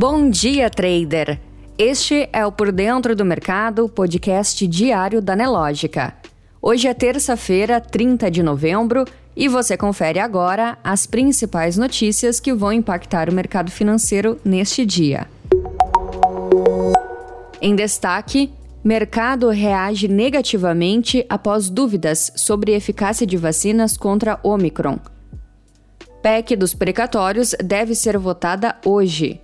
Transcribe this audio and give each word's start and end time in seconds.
Bom 0.00 0.30
dia, 0.30 0.70
trader! 0.70 1.40
Este 1.76 2.28
é 2.32 2.46
o 2.46 2.52
Por 2.52 2.70
Dentro 2.70 3.16
do 3.16 3.24
Mercado, 3.24 3.88
podcast 3.88 4.64
diário 4.64 5.20
da 5.20 5.34
Nelógica. 5.34 6.14
Hoje 6.62 6.86
é 6.86 6.94
terça-feira, 6.94 7.80
30 7.80 8.30
de 8.30 8.40
novembro, 8.40 9.04
e 9.34 9.48
você 9.48 9.76
confere 9.76 10.20
agora 10.20 10.78
as 10.84 11.04
principais 11.04 11.76
notícias 11.76 12.38
que 12.38 12.54
vão 12.54 12.72
impactar 12.72 13.28
o 13.28 13.34
mercado 13.34 13.72
financeiro 13.72 14.38
neste 14.44 14.86
dia. 14.86 15.26
Em 17.60 17.74
destaque, 17.74 18.52
mercado 18.84 19.48
reage 19.48 20.06
negativamente 20.06 21.26
após 21.28 21.68
dúvidas 21.68 22.30
sobre 22.36 22.72
eficácia 22.72 23.26
de 23.26 23.36
vacinas 23.36 23.96
contra 23.96 24.38
Omicron. 24.44 25.00
PEC 26.22 26.54
dos 26.54 26.72
precatórios 26.72 27.52
deve 27.64 27.96
ser 27.96 28.16
votada 28.16 28.76
hoje. 28.84 29.40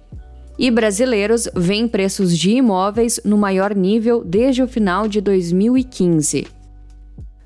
E 0.58 0.70
brasileiros 0.70 1.48
veem 1.54 1.86
preços 1.88 2.38
de 2.38 2.52
imóveis 2.52 3.20
no 3.24 3.36
maior 3.36 3.74
nível 3.74 4.22
desde 4.24 4.62
o 4.62 4.68
final 4.68 5.08
de 5.08 5.20
2015. 5.20 6.46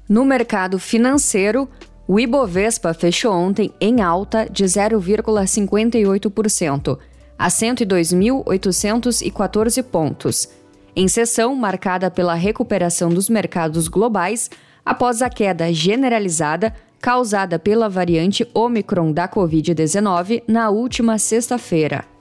No 0.08 0.24
mercado 0.24 0.78
financeiro, 0.78 1.68
o 2.06 2.20
Ibovespa 2.20 2.94
fechou 2.94 3.32
ontem 3.32 3.72
em 3.80 4.00
alta 4.00 4.46
de 4.50 4.64
0,58%, 4.64 6.98
a 7.38 7.48
102.814 7.48 9.82
pontos, 9.82 10.48
em 10.96 11.06
sessão 11.06 11.54
marcada 11.54 12.10
pela 12.10 12.32
recuperação 12.34 13.10
dos 13.10 13.28
mercados 13.28 13.86
globais 13.88 14.50
após 14.84 15.22
a 15.22 15.30
queda 15.30 15.72
generalizada 15.72 16.74
causada 17.00 17.58
pela 17.58 17.88
variante 17.88 18.46
Omicron 18.52 19.12
da 19.12 19.26
Covid-19 19.28 20.42
na 20.48 20.68
última 20.70 21.16
sexta-feira. 21.18 22.17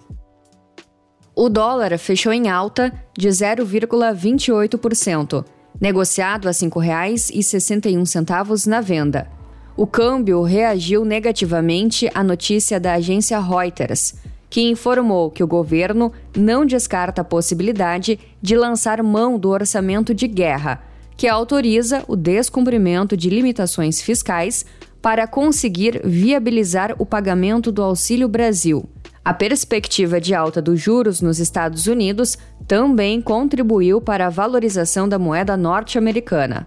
O 1.39 1.49
dólar 1.49 1.95
fechou 1.99 2.33
em 2.33 2.49
alta 2.49 2.91
de 3.15 3.29
0,28%, 3.29 5.45
negociado 5.79 6.47
a 6.47 6.51
R$ 6.51 6.57
5,61 6.57 8.65
na 8.65 8.81
venda. 8.81 9.29
O 9.75 9.85
câmbio 9.85 10.41
reagiu 10.41 11.05
negativamente 11.05 12.09
à 12.11 12.23
notícia 12.23 12.79
da 12.79 12.95
agência 12.95 13.39
Reuters, 13.39 14.15
que 14.49 14.61
informou 14.61 15.29
que 15.29 15.43
o 15.43 15.47
governo 15.47 16.11
não 16.35 16.65
descarta 16.65 17.21
a 17.21 17.23
possibilidade 17.23 18.19
de 18.41 18.57
lançar 18.57 19.03
mão 19.03 19.37
do 19.37 19.49
orçamento 19.49 20.15
de 20.15 20.27
guerra, 20.27 20.81
que 21.15 21.27
autoriza 21.27 22.03
o 22.07 22.15
descumprimento 22.15 23.15
de 23.15 23.29
limitações 23.29 24.01
fiscais 24.01 24.65
para 25.03 25.27
conseguir 25.27 26.01
viabilizar 26.03 26.95
o 26.97 27.05
pagamento 27.05 27.71
do 27.71 27.83
Auxílio 27.83 28.27
Brasil. 28.27 28.89
A 29.27 29.33
perspectiva 29.33 30.21
de 30.21 30.33
alta 30.33 30.61
dos 30.61 30.79
juros 30.79 31.21
nos 31.21 31.37
Estados 31.37 31.85
Unidos 31.85 32.37
também 32.65 33.21
contribuiu 33.21 33.99
para 33.99 34.27
a 34.27 34.29
valorização 34.29 35.05
da 35.05 35.19
moeda 35.19 35.57
norte-americana. 35.57 36.65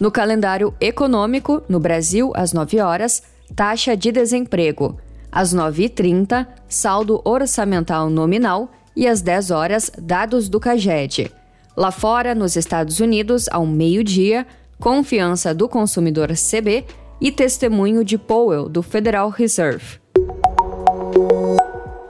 No 0.00 0.10
calendário 0.10 0.74
econômico, 0.80 1.62
no 1.68 1.78
Brasil, 1.78 2.32
às 2.34 2.52
9 2.52 2.80
horas, 2.80 3.22
taxa 3.54 3.96
de 3.96 4.10
desemprego. 4.10 4.98
Às 5.30 5.54
9h30, 5.54 6.44
saldo 6.68 7.22
orçamental 7.24 8.10
nominal 8.10 8.72
e 8.96 9.06
às 9.06 9.22
10 9.22 9.52
horas, 9.52 9.92
dados 9.96 10.48
do 10.48 10.58
CAGED. 10.58 11.30
Lá 11.76 11.92
fora, 11.92 12.34
nos 12.34 12.56
Estados 12.56 12.98
Unidos, 12.98 13.46
ao 13.48 13.64
meio-dia, 13.64 14.44
confiança 14.80 15.54
do 15.54 15.68
consumidor 15.68 16.30
CB 16.30 16.84
e 17.20 17.30
testemunho 17.30 18.04
de 18.04 18.18
Powell, 18.18 18.68
do 18.68 18.82
Federal 18.82 19.28
Reserve. 19.30 19.99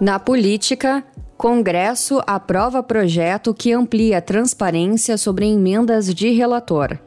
Na 0.00 0.18
política, 0.18 1.04
Congresso 1.36 2.22
aprova 2.26 2.82
projeto 2.82 3.52
que 3.52 3.70
amplia 3.70 4.16
a 4.16 4.22
transparência 4.22 5.18
sobre 5.18 5.46
emendas 5.46 6.14
de 6.14 6.30
relator. 6.30 6.98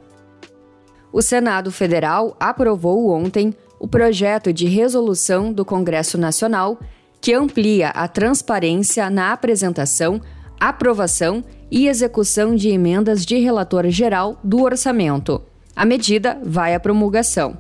O 1.11 1.19
Senado 1.19 1.71
Federal 1.71 2.37
aprovou 2.39 3.09
ontem 3.09 3.51
o 3.79 3.87
projeto 3.87 4.53
de 4.53 4.67
resolução 4.67 5.51
do 5.51 5.65
Congresso 5.65 6.19
Nacional 6.19 6.79
que 7.19 7.33
amplia 7.33 7.89
a 7.89 8.07
transparência 8.07 9.09
na 9.09 9.33
apresentação, 9.33 10.21
aprovação 10.59 11.43
e 11.71 11.87
execução 11.87 12.55
de 12.55 12.69
emendas 12.69 13.25
de 13.25 13.39
relator 13.39 13.89
geral 13.89 14.39
do 14.43 14.61
orçamento. 14.61 15.41
A 15.75 15.83
medida 15.83 16.39
vai 16.43 16.75
à 16.75 16.79
promulgação. 16.79 17.57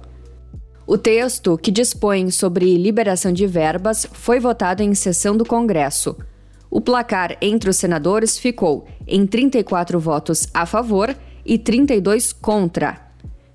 O 0.85 0.97
texto, 0.97 1.57
que 1.57 1.71
dispõe 1.71 2.29
sobre 2.29 2.77
liberação 2.77 3.31
de 3.31 3.47
verbas, 3.47 4.05
foi 4.11 4.39
votado 4.39 4.83
em 4.83 4.93
sessão 4.93 5.37
do 5.37 5.45
Congresso. 5.45 6.15
O 6.69 6.81
placar 6.81 7.37
entre 7.41 7.69
os 7.69 7.77
senadores 7.77 8.37
ficou 8.37 8.85
em 9.07 9.25
34 9.25 9.97
votos 9.99 10.47
a 10.53 10.65
favor 10.65 11.15
e 11.45 11.57
32 11.57 12.33
contra. 12.33 13.01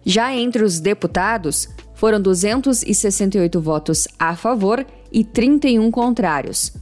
Já 0.05 0.33
entre 0.35 0.63
os 0.63 0.81
deputados, 0.81 1.69
foram 1.95 2.21
268 2.21 3.61
votos 3.61 4.09
a 4.19 4.35
favor 4.35 4.87
e 5.13 5.23
31 5.23 5.91
contrários. 5.91 6.73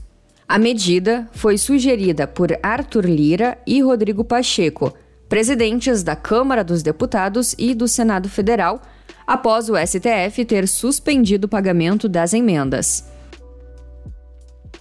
A 0.47 0.57
medida 0.57 1.27
foi 1.33 1.57
sugerida 1.57 2.25
por 2.25 2.57
Arthur 2.63 3.05
Lira 3.05 3.57
e 3.67 3.81
Rodrigo 3.81 4.23
Pacheco, 4.23 4.93
presidentes 5.27 6.03
da 6.03 6.15
Câmara 6.15 6.63
dos 6.63 6.81
Deputados 6.81 7.53
e 7.57 7.73
do 7.73 7.85
Senado 7.85 8.29
Federal 8.29 8.81
após 9.27 9.69
o 9.69 9.73
STF 9.75 10.45
ter 10.45 10.65
suspendido 10.67 11.45
o 11.45 11.49
pagamento 11.49 12.07
das 12.07 12.33
emendas. 12.33 13.05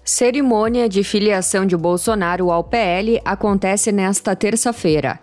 Cerimônia 0.05 0.89
de 0.89 1.03
filiação 1.03 1.67
de 1.67 1.77
Bolsonaro 1.77 2.53
ao 2.53 2.63
PL 2.63 3.21
acontece 3.25 3.91
nesta 3.91 4.37
terça-feira. 4.37 5.19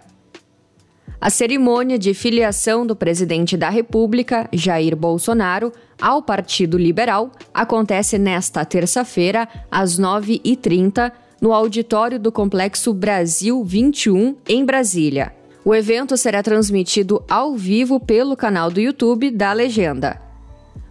A 1.22 1.30
cerimônia 1.30 1.98
de 1.98 2.14
filiação 2.14 2.86
do 2.86 2.98
presidente 2.98 3.56
da 3.56 3.70
República, 3.70 4.50
Jair 4.52 4.94
Bolsonaro, 4.94 5.72
ao 6.02 6.22
Partido 6.22 6.78
Liberal 6.78 7.32
acontece 7.54 8.18
nesta 8.18 8.66
terça-feira, 8.66 9.48
às 9.72 9.98
9h30, 9.98 11.14
no 11.40 11.54
auditório 11.54 12.20
do 12.20 12.30
Complexo 12.30 12.94
Brasil 12.94 13.64
21, 13.64 14.36
em 14.46 14.66
Brasília. 14.66 15.34
O 15.66 15.74
evento 15.74 16.18
será 16.18 16.44
transmitido 16.44 17.24
ao 17.30 17.56
vivo 17.56 17.98
pelo 17.98 18.36
canal 18.36 18.70
do 18.70 18.82
YouTube 18.82 19.32
da 19.32 19.54
Legenda. 19.54 20.22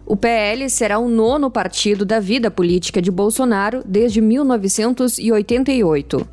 O 0.03 0.17
PL 0.17 0.67
será 0.67 0.97
o 0.97 1.07
nono 1.07 1.51
partido 1.51 2.03
da 2.03 2.19
vida 2.19 2.49
política 2.49 3.01
de 3.01 3.11
Bolsonaro 3.11 3.83
desde 3.85 4.19
1988. 4.19 6.27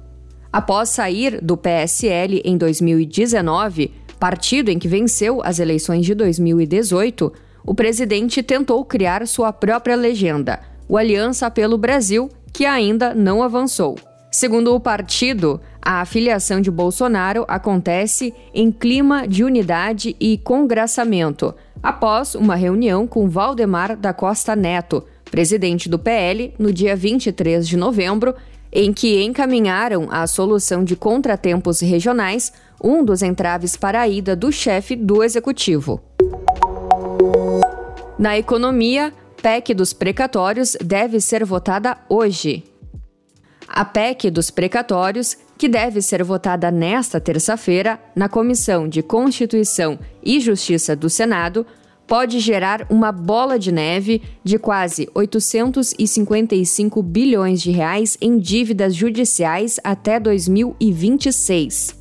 Após 0.50 0.88
sair 0.88 1.38
do 1.40 1.56
PSL 1.56 2.40
em 2.44 2.56
2019, 2.56 3.92
partido 4.18 4.70
em 4.70 4.78
que 4.78 4.88
venceu 4.88 5.42
as 5.44 5.58
eleições 5.58 6.06
de 6.06 6.14
2018, 6.14 7.30
o 7.64 7.74
presidente 7.74 8.42
tentou 8.42 8.84
criar 8.84 9.26
sua 9.28 9.52
própria 9.52 9.94
legenda, 9.94 10.60
o 10.88 10.96
Aliança 10.96 11.50
pelo 11.50 11.76
Brasil, 11.76 12.30
que 12.52 12.64
ainda 12.64 13.14
não 13.14 13.42
avançou. 13.42 13.96
Segundo 14.32 14.74
o 14.74 14.80
partido, 14.80 15.60
a 15.82 16.00
afiliação 16.00 16.60
de 16.60 16.70
Bolsonaro 16.70 17.44
acontece 17.48 18.34
em 18.52 18.70
clima 18.70 19.26
de 19.26 19.44
unidade 19.44 20.14
e 20.20 20.38
congraçamento, 20.38 21.54
após 21.82 22.34
uma 22.34 22.54
reunião 22.54 23.06
com 23.06 23.28
Valdemar 23.28 23.96
da 23.96 24.12
Costa 24.12 24.54
Neto, 24.54 25.04
presidente 25.30 25.88
do 25.88 25.98
PL, 25.98 26.54
no 26.58 26.72
dia 26.72 26.94
23 26.94 27.66
de 27.66 27.76
novembro, 27.76 28.34
em 28.72 28.92
que 28.92 29.22
encaminharam 29.22 30.08
a 30.10 30.26
solução 30.26 30.84
de 30.84 30.94
contratempos 30.94 31.80
regionais, 31.80 32.52
um 32.82 33.04
dos 33.04 33.22
entraves 33.22 33.76
para 33.76 34.00
a 34.00 34.08
ida 34.08 34.36
do 34.36 34.52
chefe 34.52 34.94
do 34.94 35.24
executivo. 35.24 36.00
Na 38.18 38.38
economia, 38.38 39.12
PEC 39.42 39.74
dos 39.74 39.92
precatórios 39.92 40.77
deve 40.84 41.21
ser 41.21 41.44
votada 41.44 41.97
hoje. 42.09 42.65
A 43.66 43.84
PEC 43.84 44.30
dos 44.30 44.50
precatórios, 44.50 45.36
que 45.60 45.68
deve 45.68 46.01
ser 46.01 46.24
votada 46.24 46.71
nesta 46.71 47.21
terça-feira 47.21 48.01
na 48.16 48.30
Comissão 48.30 48.89
de 48.89 49.03
Constituição 49.03 49.98
e 50.24 50.41
Justiça 50.41 50.97
do 50.97 51.10
Senado, 51.10 51.66
pode 52.07 52.41
gerar 52.41 52.86
uma 52.89 53.12
bola 53.12 53.59
de 53.59 53.71
neve 53.71 54.22
de 54.42 54.59
quase 54.59 55.07
855 55.15 57.03
bilhões 57.03 57.60
de 57.60 57.71
reais 57.72 58.16
em 58.22 58.39
dívidas 58.39 58.95
judiciais 58.95 59.78
até 59.84 60.18
2026. 60.18 61.95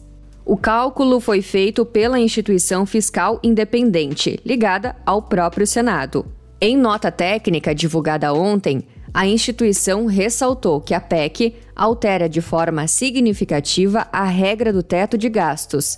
O 0.46 0.56
cálculo 0.56 1.20
foi 1.20 1.42
feito 1.42 1.86
pela 1.86 2.18
instituição 2.18 2.86
fiscal 2.86 3.42
independente, 3.44 4.40
ligada 4.46 4.96
ao 5.06 5.22
próprio 5.22 5.68
Senado. 5.68 6.26
Em 6.62 6.78
nota 6.78 7.12
técnica 7.12 7.76
divulgada 7.76 8.34
ontem, 8.34 8.86
a 9.14 9.28
instituição 9.28 10.06
ressaltou 10.06 10.80
que 10.80 10.94
a 10.94 11.02
PEC 11.02 11.56
altera 11.76 12.30
de 12.30 12.42
forma 12.42 12.88
significativa 12.88 14.08
a 14.12 14.24
regra 14.24 14.72
do 14.72 14.84
teto 14.84 15.18
de 15.18 15.30
gastos, 15.30 15.98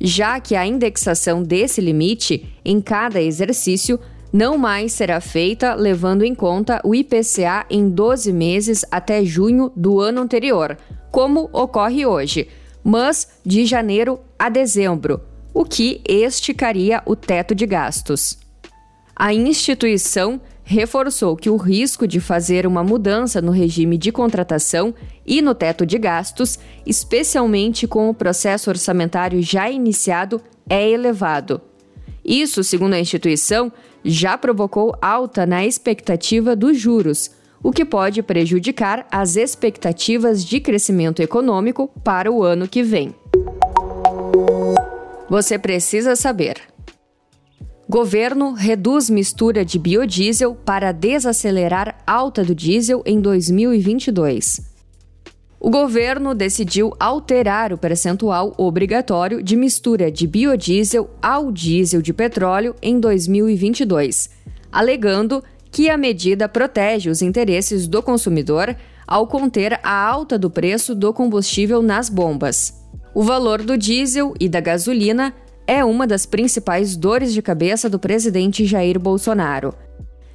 já 0.00 0.40
que 0.40 0.54
a 0.54 0.66
indexação 0.66 1.42
desse 1.42 1.80
limite 1.80 2.48
em 2.64 2.80
cada 2.80 3.20
exercício 3.20 3.98
não 4.32 4.58
mais 4.58 4.92
será 4.92 5.20
feita 5.20 5.74
levando 5.74 6.22
em 6.22 6.34
conta 6.34 6.80
o 6.84 6.94
IPCA 6.94 7.64
em 7.70 7.88
12 7.88 8.32
meses 8.32 8.84
até 8.90 9.24
junho 9.24 9.72
do 9.74 10.00
ano 10.00 10.20
anterior, 10.20 10.76
como 11.10 11.48
ocorre 11.52 12.04
hoje, 12.04 12.48
mas 12.84 13.28
de 13.44 13.64
janeiro 13.64 14.20
a 14.38 14.48
dezembro, 14.48 15.20
o 15.54 15.64
que 15.64 16.00
esticaria 16.04 17.02
o 17.06 17.16
teto 17.16 17.54
de 17.54 17.66
gastos. 17.66 18.38
A 19.14 19.32
instituição 19.32 20.38
reforçou 20.68 21.36
que 21.36 21.48
o 21.48 21.56
risco 21.56 22.08
de 22.08 22.18
fazer 22.18 22.66
uma 22.66 22.82
mudança 22.82 23.40
no 23.40 23.52
regime 23.52 23.96
de 23.96 24.10
contratação 24.10 24.92
e 25.24 25.40
no 25.40 25.54
teto 25.54 25.86
de 25.86 25.96
gastos, 25.96 26.58
especialmente 26.84 27.86
com 27.86 28.10
o 28.10 28.14
processo 28.14 28.68
orçamentário 28.68 29.40
já 29.40 29.70
iniciado, 29.70 30.42
é 30.68 30.90
elevado. 30.90 31.60
Isso, 32.24 32.64
segundo 32.64 32.94
a 32.94 32.98
instituição, 32.98 33.72
já 34.04 34.36
provocou 34.36 34.92
alta 35.00 35.46
na 35.46 35.64
expectativa 35.64 36.56
dos 36.56 36.76
juros, 36.76 37.30
o 37.62 37.70
que 37.70 37.84
pode 37.84 38.20
prejudicar 38.20 39.06
as 39.10 39.36
expectativas 39.36 40.44
de 40.44 40.58
crescimento 40.58 41.22
econômico 41.22 41.88
para 42.02 42.30
o 42.30 42.42
ano 42.42 42.66
que 42.66 42.82
vem. 42.82 43.14
Você 45.30 45.58
precisa 45.60 46.16
saber. 46.16 46.75
Governo 47.88 48.52
reduz 48.52 49.08
mistura 49.08 49.64
de 49.64 49.78
biodiesel 49.78 50.56
para 50.56 50.90
desacelerar 50.90 51.96
alta 52.04 52.42
do 52.42 52.52
diesel 52.52 53.00
em 53.06 53.20
2022. 53.20 54.60
O 55.60 55.70
governo 55.70 56.34
decidiu 56.34 56.92
alterar 56.98 57.72
o 57.72 57.78
percentual 57.78 58.52
obrigatório 58.58 59.40
de 59.40 59.54
mistura 59.54 60.10
de 60.10 60.26
biodiesel 60.26 61.08
ao 61.22 61.52
diesel 61.52 62.02
de 62.02 62.12
petróleo 62.12 62.74
em 62.82 62.98
2022, 62.98 64.30
alegando 64.72 65.40
que 65.70 65.88
a 65.88 65.96
medida 65.96 66.48
protege 66.48 67.08
os 67.08 67.22
interesses 67.22 67.86
do 67.86 68.02
consumidor 68.02 68.76
ao 69.06 69.28
conter 69.28 69.78
a 69.84 70.08
alta 70.08 70.36
do 70.36 70.50
preço 70.50 70.92
do 70.92 71.12
combustível 71.12 71.80
nas 71.80 72.08
bombas. 72.08 72.74
O 73.14 73.22
valor 73.22 73.62
do 73.62 73.78
diesel 73.78 74.34
e 74.40 74.48
da 74.48 74.60
gasolina 74.60 75.32
é 75.66 75.84
uma 75.84 76.06
das 76.06 76.24
principais 76.24 76.96
dores 76.96 77.32
de 77.32 77.42
cabeça 77.42 77.90
do 77.90 77.98
presidente 77.98 78.64
Jair 78.64 78.98
Bolsonaro. 78.98 79.74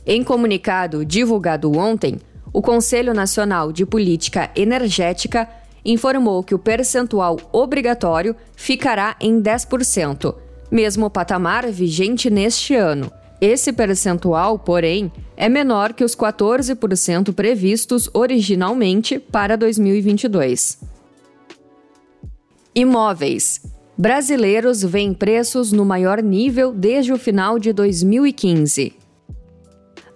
Em 0.05 0.23
comunicado 0.23 1.05
divulgado 1.05 1.71
ontem, 1.77 2.19
o 2.51 2.61
Conselho 2.61 3.13
Nacional 3.13 3.71
de 3.71 3.85
Política 3.85 4.51
Energética 4.55 5.47
informou 5.85 6.43
que 6.43 6.53
o 6.53 6.59
percentual 6.59 7.37
obrigatório 7.51 8.35
ficará 8.55 9.15
em 9.19 9.41
10%, 9.41 10.35
mesmo 10.69 11.09
patamar 11.09 11.67
vigente 11.71 12.29
neste 12.29 12.75
ano. 12.75 13.11
Esse 13.39 13.73
percentual, 13.73 14.59
porém, 14.59 15.11
é 15.35 15.49
menor 15.49 15.93
que 15.93 16.03
os 16.03 16.15
14% 16.15 17.33
previstos 17.33 18.09
originalmente 18.13 19.17
para 19.17 19.57
2022. 19.57 20.79
Imóveis. 22.75 23.80
Brasileiros 24.01 24.81
veem 24.81 25.13
preços 25.13 25.71
no 25.71 25.85
maior 25.85 26.23
nível 26.23 26.73
desde 26.73 27.13
o 27.13 27.19
final 27.19 27.59
de 27.59 27.71
2015. 27.71 28.93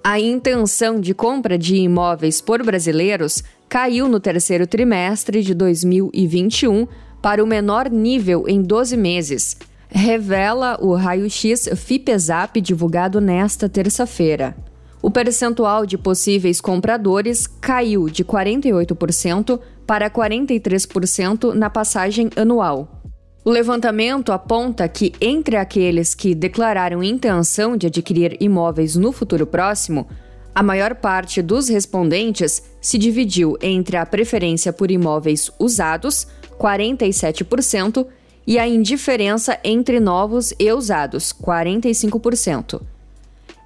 A 0.04 0.20
intenção 0.20 1.00
de 1.00 1.14
compra 1.14 1.56
de 1.56 1.76
imóveis 1.76 2.42
por 2.42 2.64
brasileiros 2.64 3.44
caiu 3.70 4.10
no 4.10 4.20
terceiro 4.20 4.66
trimestre 4.66 5.44
de 5.44 5.54
2021 5.54 6.88
para 7.22 7.44
o 7.44 7.46
menor 7.46 7.88
nível 7.92 8.46
em 8.48 8.60
12 8.60 8.98
meses, 8.98 9.56
revela 9.88 10.80
o 10.82 10.96
raio-x 10.96 11.70
FIPESAP 11.76 12.62
divulgado 12.62 13.22
nesta 13.22 13.70
terça-feira. 13.70 14.58
O 15.00 15.12
percentual 15.12 15.86
de 15.86 15.96
possíveis 15.96 16.60
compradores 16.60 17.46
caiu 17.46 18.10
de 18.10 18.26
48% 18.26 19.60
para 19.86 20.10
43% 20.10 21.54
na 21.54 21.70
passagem 21.70 22.32
anual. 22.36 23.05
O 23.45 23.51
levantamento 23.51 24.31
aponta 24.31 24.88
que, 24.89 25.13
entre 25.21 25.56
aqueles 25.56 26.15
que 26.15 26.33
declararam 26.33 27.03
intenção 27.03 27.77
de 27.77 27.86
adquirir 27.86 28.36
imóveis 28.39 28.95
no 28.95 29.12
futuro 29.12 29.45
próximo, 29.45 30.07
a 30.56 30.63
maior 30.63 30.95
parte 30.95 31.44
dos 31.44 31.69
respondentes 31.69 32.63
se 32.81 32.97
dividiu 32.97 33.56
entre 33.62 33.97
a 33.97 34.06
preferência 34.06 34.74
por 34.74 34.89
imóveis 34.89 35.51
usados, 35.59 36.25
47%, 36.57 38.07
e 38.47 38.57
a 38.57 38.68
indiferença 38.68 39.59
entre 39.63 40.00
novos 40.00 40.51
e 40.57 40.71
usados, 40.74 41.31
45%. 41.31 42.81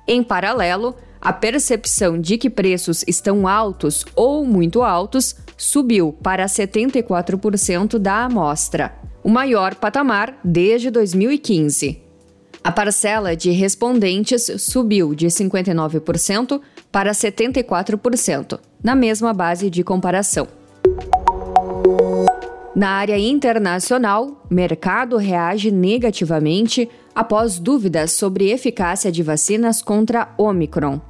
Em 0.06 0.22
paralelo, 0.22 0.94
a 1.22 1.32
percepção 1.32 2.20
de 2.20 2.38
que 2.38 2.50
preços 2.50 3.06
estão 3.08 3.48
altos 3.48 4.06
ou 4.14 4.44
muito 4.44 4.84
altos 4.84 5.38
subiu 5.56 6.18
para 6.22 6.46
74% 6.48 7.98
da 7.98 8.26
amostra 8.26 8.99
o 9.24 9.30
maior 9.30 9.76
patamar 9.76 10.40
desde 10.44 10.90
2015. 10.90 12.02
A 12.64 12.72
parcela 12.72 13.36
de 13.36 13.52
respondentes 13.52 14.52
subiu 14.58 15.16
de 15.16 15.28
59% 15.28 16.60
para 16.92 17.12
74%, 17.12 18.60
na 18.84 18.96
mesma 18.96 19.34
base 19.34 19.70
de 19.70 19.84
comparação. 19.84 20.48
Na 22.76 22.92
área 22.92 23.18
internacional, 23.18 24.46
mercado 24.50 25.18
reage 25.18 25.72
negativamente 25.72 26.90
após 27.16 27.60
dúvidas 27.60 28.12
sobre 28.12 28.52
eficácia 28.52 29.12
de 29.12 29.24
vacinas 29.24 29.82
contra 29.82 30.34
Omicron. 30.38 31.02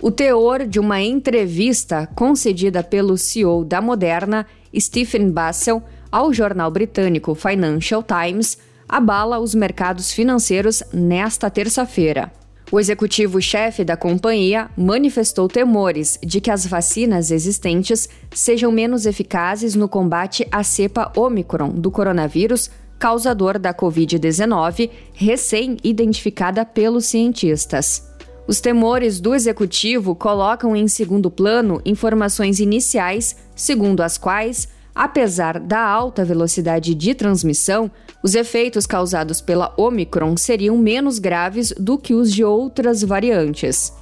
O 0.00 0.10
teor 0.10 0.66
de 0.66 0.78
uma 0.78 1.00
entrevista 1.00 2.06
concedida 2.06 2.82
pelo 2.82 3.16
CEO 3.16 3.64
da 3.64 3.80
Moderna, 3.80 4.46
Stephen 4.78 5.30
Bassel, 5.30 5.82
ao 6.14 6.32
jornal 6.32 6.70
britânico 6.70 7.34
Financial 7.34 8.00
Times 8.00 8.56
abala 8.88 9.40
os 9.40 9.52
mercados 9.52 10.12
financeiros 10.12 10.80
nesta 10.92 11.50
terça-feira. 11.50 12.30
O 12.70 12.78
executivo-chefe 12.78 13.82
da 13.82 13.96
companhia 13.96 14.70
manifestou 14.76 15.48
temores 15.48 16.16
de 16.22 16.40
que 16.40 16.52
as 16.52 16.64
vacinas 16.64 17.32
existentes 17.32 18.08
sejam 18.32 18.70
menos 18.70 19.06
eficazes 19.06 19.74
no 19.74 19.88
combate 19.88 20.46
à 20.52 20.62
cepa 20.62 21.10
Omicron 21.16 21.70
do 21.70 21.90
coronavírus, 21.90 22.70
causador 22.96 23.58
da 23.58 23.74
Covid-19, 23.74 24.90
recém-identificada 25.14 26.64
pelos 26.64 27.06
cientistas. 27.06 28.08
Os 28.46 28.60
temores 28.60 29.18
do 29.18 29.34
executivo 29.34 30.14
colocam 30.14 30.76
em 30.76 30.86
segundo 30.86 31.28
plano 31.28 31.82
informações 31.84 32.60
iniciais, 32.60 33.34
segundo 33.56 34.00
as 34.00 34.16
quais 34.16 34.68
Apesar 34.94 35.58
da 35.58 35.80
alta 35.80 36.24
velocidade 36.24 36.94
de 36.94 37.14
transmissão, 37.14 37.90
os 38.22 38.34
efeitos 38.34 38.86
causados 38.86 39.40
pela 39.40 39.74
Omicron 39.76 40.36
seriam 40.36 40.78
menos 40.78 41.18
graves 41.18 41.74
do 41.76 41.98
que 41.98 42.14
os 42.14 42.32
de 42.32 42.44
outras 42.44 43.02
variantes. 43.02 43.92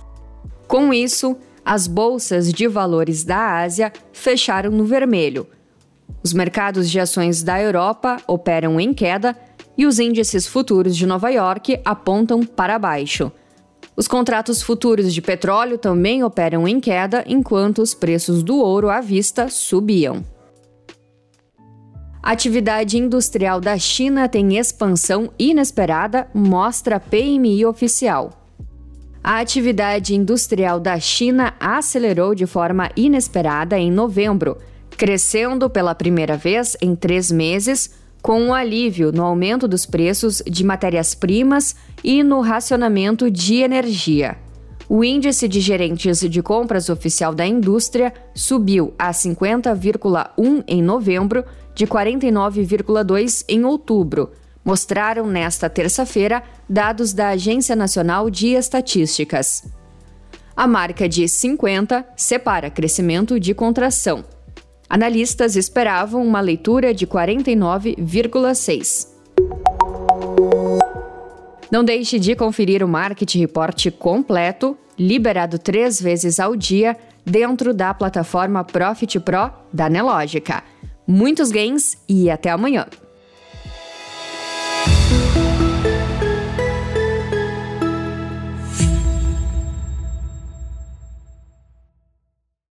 Com 0.69 0.93
isso, 0.93 1.37
as 1.65 1.87
bolsas 1.87 2.53
de 2.53 2.69
valores 2.69 3.25
da 3.25 3.63
Ásia 3.63 3.91
fecharam 4.13 4.71
no 4.71 4.85
vermelho. 4.85 5.47
Os 6.23 6.35
mercados 6.35 6.91
de 6.91 7.01
ações 7.01 7.43
da 7.43 7.61
Europa 7.61 8.19
operam 8.27 8.79
em 8.79 8.93
queda 8.93 9.35
e 9.77 9.87
os 9.87 9.99
índices 9.99 10.47
futuros 10.47 10.95
de 10.95 11.07
Nova 11.07 11.31
York 11.31 11.81
apontam 11.85 12.45
para 12.45 12.79
baixo. 12.79 13.33
Os 13.97 14.07
contratos 14.07 14.63
futuros 14.63 15.13
de 15.13 15.23
petróleo 15.23 15.79
também 15.79 16.23
operam 16.23 16.67
em 16.69 16.81
queda, 16.81 17.25
enquanto 17.27 17.81
os 17.81 17.95
preços 17.95 18.43
do 18.43 18.59
ouro 18.59 18.91
à 18.91 19.01
vista 19.01 19.49
subiam. 19.49 20.23
A 22.23 22.31
atividade 22.31 22.97
industrial 22.97 23.61
da 23.61 23.77
China 23.77 24.29
tem 24.29 24.57
expansão 24.57 25.33
inesperada, 25.37 26.29
mostra 26.33 27.01
PMI 27.01 27.67
oficial. 27.67 28.47
A 29.25 29.41
atividade 29.41 30.15
industrial 30.15 30.79
da 30.79 31.01
China 31.01 31.53
acelerou 31.59 32.33
de 32.33 32.47
forma 32.47 32.91
inesperada 32.97 33.77
em 33.77 33.91
novembro, 33.91 34.57
crescendo 34.91 35.69
pela 35.69 35.97
primeira 35.97 36.37
vez 36.37 36.77
em 36.81 36.95
três 36.95 37.33
meses, 37.33 37.93
com 38.23 38.41
um 38.41 38.55
alívio 38.55 39.11
no 39.11 39.25
aumento 39.25 39.67
dos 39.67 39.85
preços 39.85 40.41
de 40.47 40.65
matérias-primas 40.65 41.75
e 42.05 42.23
no 42.23 42.41
racionamento 42.41 43.29
de 43.29 43.57
energia. 43.57 44.39
O 44.89 45.03
índice 45.03 45.49
de 45.49 45.61
gerentes 45.61 46.21
de 46.21 46.43
compras 46.43 46.89
oficial 46.89 47.35
da 47.35 47.47
indústria 47.47 48.13
subiu 48.35 48.93
a 48.99 49.11
50,1 49.11 50.65
em 50.69 50.83
novembro, 50.83 51.45
de 51.75 51.87
49,2 51.87 53.45
em 53.49 53.65
outubro, 53.65 54.31
mostraram 54.65 55.27
nesta 55.27 55.69
terça-feira 55.69 56.43
dados 56.69 57.13
da 57.13 57.31
Agência 57.31 57.75
Nacional 57.75 58.31
de 58.31 58.49
Estatísticas. 58.49 59.65
A 60.55 60.67
marca 60.67 61.09
de 61.09 61.27
50 61.27 62.07
separa 62.17 62.71
crescimento 62.71 63.41
de 63.41 63.55
contração. 63.55 64.25
Analistas 64.89 65.57
esperavam 65.57 66.23
uma 66.23 66.41
leitura 66.41 66.93
de 66.93 67.07
49,6. 67.07 69.09
Não 71.71 71.83
deixe 71.83 72.19
de 72.19 72.37
conferir 72.37 72.85
o 72.85 72.89
Market 72.89 73.35
Report 73.37 73.91
completo, 73.93 74.77
liberado 74.99 75.59
três 75.59 75.99
vezes 75.99 76.39
ao 76.39 76.55
dia, 76.55 76.95
dentro 77.25 77.73
da 77.73 77.95
plataforma 77.95 78.63
Profit 78.63 79.19
Pro 79.21 79.51
da 79.73 79.89
Nelogica. 79.89 80.63
Muitos 81.07 81.51
gains 81.51 81.99
e 82.09 82.31
até 82.31 82.51
amanhã! 82.51 82.87